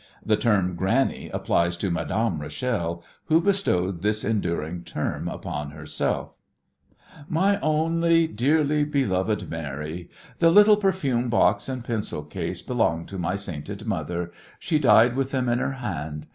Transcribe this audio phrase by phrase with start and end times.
[0.25, 6.31] The term "granny" applies to Madame Rachel, who bestowed this endearing term upon herself:
[7.29, 10.09] "My only dearly beloved Mary,
[10.39, 14.31] "The little perfume box and the pencil case belonged to my sainted mother.
[14.57, 16.25] She died with them in her hand.